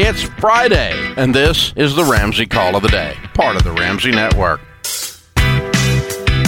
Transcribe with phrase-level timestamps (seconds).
[0.00, 4.12] It's Friday, and this is the Ramsey Call of the Day, part of the Ramsey
[4.12, 4.60] Network.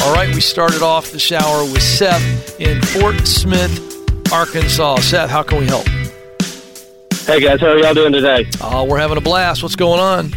[0.05, 4.99] All right, we started off the shower with Seth in Fort Smith, Arkansas.
[5.01, 5.85] Seth, how can we help?
[7.27, 8.49] Hey guys, how are y'all doing today?
[8.61, 9.65] Uh, we're having a blast.
[9.65, 10.33] What's going on?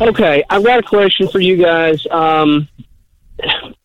[0.00, 2.06] Okay, I've got a question for you guys.
[2.08, 2.68] Um,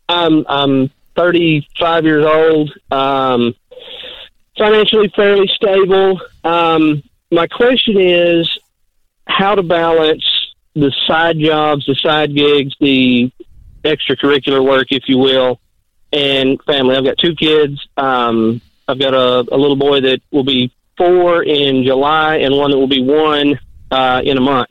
[0.07, 3.55] I'm I'm 35 years old, um,
[4.55, 6.21] financially fairly stable.
[6.43, 7.01] Um,
[7.35, 8.49] my question is
[9.27, 10.23] how to balance
[10.73, 13.31] the side jobs, the side gigs, the
[13.83, 15.59] extracurricular work, if you will,
[16.11, 16.95] and family.
[16.95, 17.85] I've got two kids.
[17.97, 22.71] Um, I've got a, a little boy that will be four in July and one
[22.71, 23.59] that will be one
[23.91, 24.69] uh, in a month.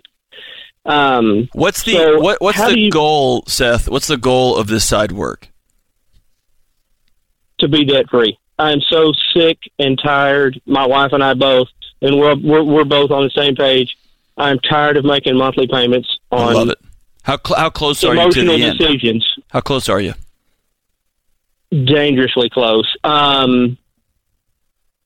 [0.87, 3.89] Um, What's the so what, what's the you- goal, Seth?
[3.89, 5.49] What's the goal of this side work?
[7.61, 8.37] to be debt free.
[8.59, 10.61] I'm so sick and tired.
[10.67, 11.69] My wife and I both,
[12.05, 13.97] and we're we're, we're both on the same page.
[14.37, 16.79] I'm tired of making monthly payments I love it.
[17.23, 18.79] How cl- how close are you to the end?
[18.79, 19.27] decisions.
[19.49, 20.15] How close are you?
[21.71, 22.87] Dangerously close.
[23.03, 23.79] Um,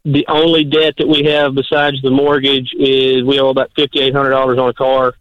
[0.04, 4.14] the only debt that we have besides the mortgage is we owe about fifty eight
[4.14, 5.14] hundred dollars on a car.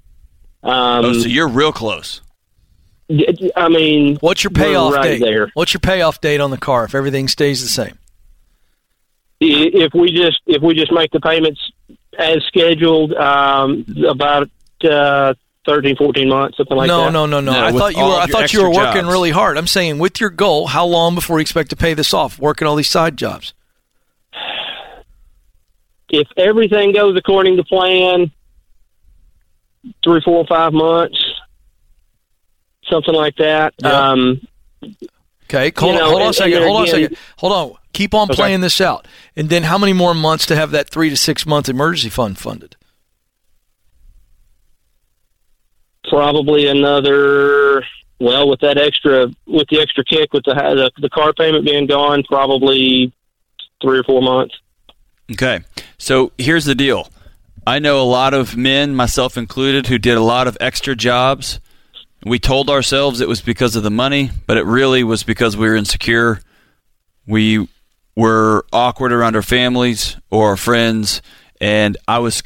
[0.64, 2.22] Um, oh, so you're real close.
[3.56, 5.22] I mean, What's your payoff right date?
[5.22, 5.50] there.
[5.54, 7.98] What's your payoff date on the car if everything stays the same?
[9.42, 11.60] I- if we just if we just make the payments
[12.18, 14.50] as scheduled, um, about
[14.84, 15.34] uh,
[15.66, 17.12] 13, 14 months, something like no, that.
[17.12, 18.16] no, no, no, No, I thought you were.
[18.16, 19.12] I thought you were working jobs.
[19.12, 19.58] really hard.
[19.58, 22.40] I'm saying, with your goal, how long before you expect to pay this off?
[22.40, 23.54] Working all these side jobs.
[26.10, 28.32] If everything goes according to plan,
[30.04, 31.18] three, four, five months,
[32.90, 33.74] something like that.
[33.82, 34.10] Yeah.
[34.12, 34.42] Um,
[35.50, 36.62] Okay, hold, You on, know, hold on a second.
[36.64, 37.18] Hold on a second.
[37.38, 37.72] Hold on.
[37.98, 38.36] Keep on Okay.
[38.36, 39.08] playing this out.
[39.36, 42.38] And then, how many more months to have that three to six month emergency fund
[42.38, 42.76] funded?
[46.08, 47.84] probably another.
[48.20, 51.88] Well, with that extra, with the extra kick, with the the, the car payment being
[51.88, 53.12] gone, probably
[53.82, 54.56] three or four months.
[55.32, 55.62] Okay.
[55.98, 57.10] So here's the deal.
[57.66, 61.60] I know a lot of men, myself included, who did a lot of extra jobs.
[62.24, 65.68] We told ourselves it was because of the money, but it really was because we
[65.68, 66.42] were insecure.
[67.28, 67.68] We
[68.18, 71.22] were awkward around our families or our friends,
[71.62, 72.42] and I was,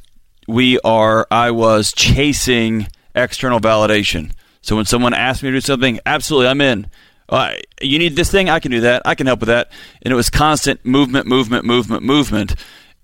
[0.45, 4.31] we are, I was chasing external validation.
[4.61, 6.89] So when someone asked me to do something, absolutely, I'm in.
[7.29, 9.03] Uh, you need this thing, I can do that.
[9.05, 9.71] I can help with that.
[10.01, 12.55] And it was constant movement, movement, movement, movement.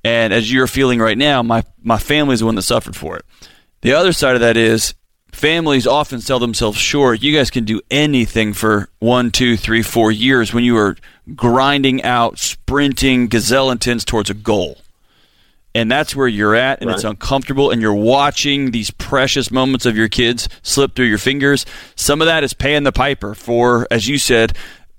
[0.04, 3.26] And as you're feeling right now, my my family's the one that suffered for it.
[3.82, 4.94] The other side of that is
[5.38, 7.22] families often sell themselves short.
[7.22, 10.98] You guys can do anything for one, two, three, four years when you are
[11.36, 14.80] grinding out, sprinting gazelle intense towards a goal.
[15.76, 19.96] And that's where you're at, and it's uncomfortable, and you're watching these precious moments of
[19.96, 21.68] your kids slip through your fingers.
[21.96, 24.58] Some of that is paying the piper for, as you said,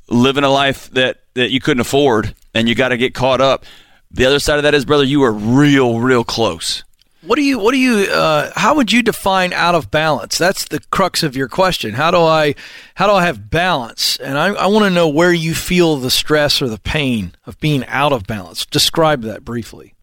[0.09, 3.65] living a life that, that you couldn't afford, and you got to get caught up.
[4.13, 6.85] The other side of that is, brother, you are real, real close.
[7.23, 7.59] What do you?
[7.59, 8.11] What do you?
[8.11, 10.39] Uh, how would you define out of balance?
[10.39, 11.95] That's the crux of your question.
[11.95, 12.55] How do I?
[12.95, 14.19] How do I have balance?
[14.19, 17.59] And I, I want to know where you feel the stress or the pain of
[17.59, 18.65] being out of balance.
[18.67, 19.95] Describe that briefly.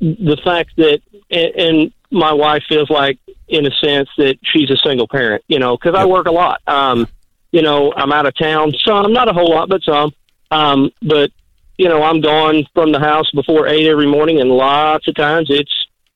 [0.00, 1.00] the fact that
[1.30, 5.76] and, my wife feels like in a sense that she's a single parent you know
[5.76, 7.06] because i work a lot um
[7.52, 10.10] you know i'm out of town some not a whole lot but some
[10.50, 11.30] um but
[11.78, 15.46] you know i'm gone from the house before eight every morning and lots of times
[15.50, 15.72] it's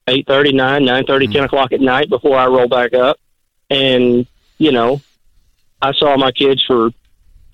[0.08, 3.16] eight thirty nine nine thirty ten o'clock at night before i roll back up
[3.70, 4.26] and
[4.58, 5.00] you know
[5.80, 6.90] i saw my kids for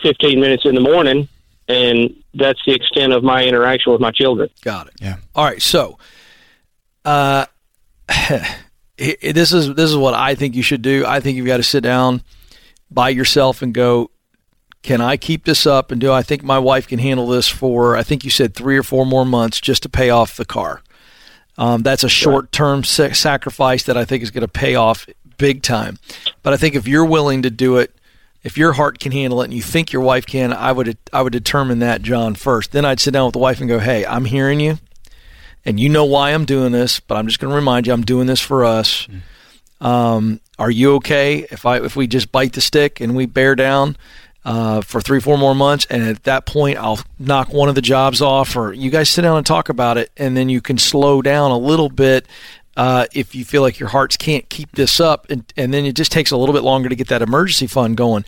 [0.00, 1.28] fifteen minutes in the morning
[1.69, 4.94] and that's the extent of my interaction with my children Got it.
[5.00, 5.16] Yeah.
[5.34, 5.60] All right.
[5.60, 5.98] So,
[7.04, 7.46] uh,
[8.96, 11.04] this is this is what I think you should do.
[11.06, 12.22] I think you've got to sit down
[12.90, 14.10] by yourself and go.
[14.82, 15.90] Can I keep this up?
[15.90, 17.96] And do I think my wife can handle this for?
[17.96, 20.82] I think you said three or four more months just to pay off the car.
[21.58, 25.08] Um, that's a short term sa- sacrifice that I think is going to pay off
[25.38, 25.98] big time.
[26.42, 27.94] But I think if you're willing to do it,
[28.44, 31.22] if your heart can handle it and you think your wife can, I would I
[31.22, 32.70] would determine that John first.
[32.70, 34.78] Then I'd sit down with the wife and go, "Hey, I'm hearing you,
[35.64, 38.02] and you know why I'm doing this, but I'm just going to remind you I'm
[38.02, 39.08] doing this for us.
[39.81, 43.56] Um, are you okay if I if we just bite the stick and we bear
[43.56, 43.96] down?"
[44.44, 47.82] Uh, for three, four more months, and at that point, I'll knock one of the
[47.82, 50.79] jobs off, or you guys sit down and talk about it, and then you can
[50.79, 52.25] slow down a little bit
[52.76, 55.96] uh, if you feel like your hearts can't keep this up, and, and then it
[55.96, 58.25] just takes a little bit longer to get that emergency fund going.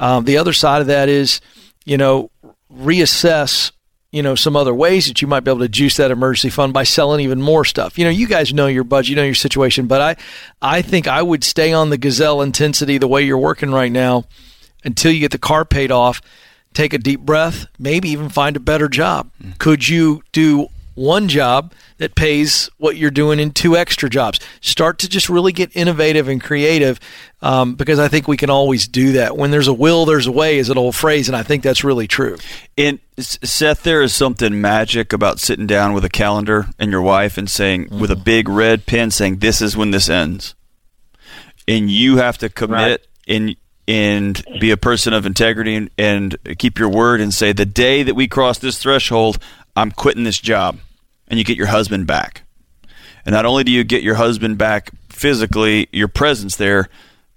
[0.00, 1.40] Um, the other side of that is,
[1.84, 2.30] you know,
[2.74, 3.70] reassess
[4.12, 6.72] you know some other ways that you might be able to juice that emergency fund
[6.72, 7.98] by selling even more stuff.
[7.98, 10.16] You know, you guys know your budget, you know your situation, but I
[10.60, 14.24] I think I would stay on the gazelle intensity the way you're working right now
[14.84, 16.20] until you get the car paid off.
[16.72, 19.30] Take a deep breath, maybe even find a better job.
[19.58, 20.68] Could you do
[21.00, 24.38] one job that pays what you're doing in two extra jobs.
[24.60, 27.00] Start to just really get innovative and creative
[27.40, 29.36] um, because I think we can always do that.
[29.36, 31.84] When there's a will, there's a way, is an old phrase, and I think that's
[31.84, 32.36] really true.
[32.76, 37.38] And Seth, there is something magic about sitting down with a calendar and your wife
[37.38, 38.00] and saying, mm-hmm.
[38.00, 40.54] with a big red pen, saying, "This is when this ends,"
[41.66, 43.06] and you have to commit right.
[43.26, 43.56] and
[43.90, 48.02] and be a person of integrity and, and keep your word and say, "The day
[48.02, 49.38] that we cross this threshold,
[49.76, 50.78] I'm quitting this job."
[51.30, 52.42] and you get your husband back.
[53.24, 56.88] And not only do you get your husband back physically, your presence there,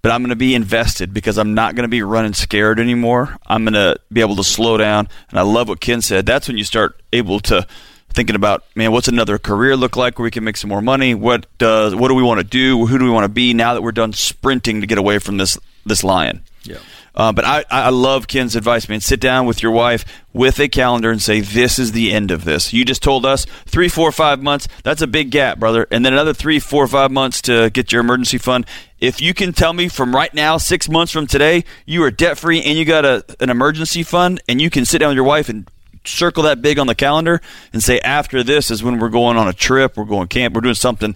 [0.02, 3.38] but I'm going to be invested because I'm not going to be running scared anymore.
[3.46, 5.08] I'm going to be able to slow down.
[5.30, 6.26] And I love what Ken said.
[6.26, 7.66] That's when you start able to
[8.10, 11.16] thinking about, man, what's another career look like where we can make some more money?
[11.16, 12.86] What does what do we want to do?
[12.86, 15.38] Who do we want to be now that we're done sprinting to get away from
[15.38, 16.44] this this lion?
[16.64, 16.78] Yeah.
[17.16, 19.00] Uh, but I, I love Ken's advice, man.
[19.00, 20.04] Sit down with your wife
[20.34, 22.74] with a calendar and say, this is the end of this.
[22.74, 24.68] You just told us three, four, five months.
[24.84, 25.88] That's a big gap, brother.
[25.92, 28.66] And then another three, four, five months to get your emergency fund.
[29.00, 32.40] If you can tell me from right now, six months from today, you are debt
[32.40, 35.26] free and you got a, an emergency fund and you can sit down with your
[35.26, 35.68] wife and
[36.06, 37.42] circle that big on the calendar
[37.74, 40.62] and say, after this is when we're going on a trip, we're going camp, we're
[40.62, 41.16] doing something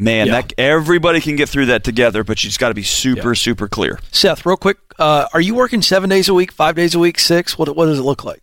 [0.00, 0.40] Man, yeah.
[0.40, 3.34] that everybody can get through that together, but you just got to be super, yeah.
[3.34, 4.00] super clear.
[4.10, 7.18] Seth, real quick, uh, are you working seven days a week, five days a week,
[7.18, 7.58] six?
[7.58, 8.42] What what does it look like?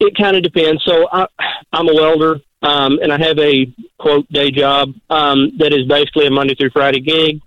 [0.00, 0.82] It kind of depends.
[0.84, 1.26] So I,
[1.74, 6.26] am a welder, um, and I have a quote day job um, that is basically
[6.26, 7.40] a Monday through Friday gig.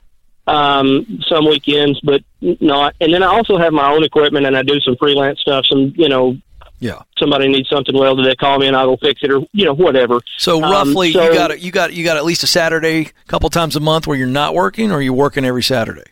[0.46, 2.96] Um, some weekends, but not.
[3.02, 5.94] And then I also have my own equipment, and I do some freelance stuff, some
[5.96, 6.38] you know
[6.80, 7.02] yeah.
[7.18, 9.74] Somebody needs something welded, they call me and I will fix it or you know
[9.74, 10.20] whatever.
[10.38, 13.08] So um, roughly, um, so, you got you got you got at least a Saturday,
[13.08, 16.12] a couple times a month where you're not working, or you're working every Saturday.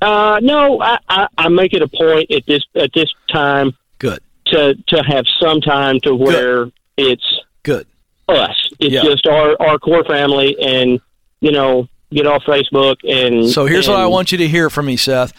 [0.00, 3.72] Uh, no, I, I, I make it a point at this at this time.
[3.98, 4.20] Good.
[4.46, 6.72] To to have some time to where Good.
[6.96, 7.86] it's Good.
[8.28, 8.70] Us.
[8.78, 9.02] It's yeah.
[9.02, 11.00] just our our core family, and
[11.40, 13.48] you know get off Facebook and.
[13.50, 15.32] So here's and, what I want you to hear from me, Seth.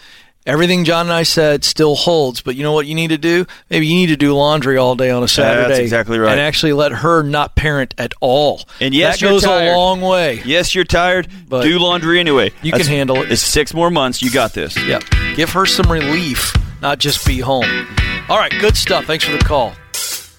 [0.46, 3.46] Everything John and I said still holds, but you know what you need to do?
[3.68, 5.68] Maybe you need to do laundry all day on a Saturday.
[5.68, 6.30] That's exactly right.
[6.30, 8.62] And actually let her not parent at all.
[8.80, 9.72] And yes, that goes tired.
[9.72, 10.40] a long way.
[10.44, 11.28] Yes, you're tired.
[11.48, 12.52] But do laundry anyway.
[12.62, 13.32] You That's, can handle it.
[13.32, 14.22] It's six more months.
[14.22, 14.76] You got this.
[14.86, 15.00] Yeah.
[15.34, 17.88] Give her some relief, not just be home.
[18.28, 19.04] All right, good stuff.
[19.04, 19.74] Thanks for the call.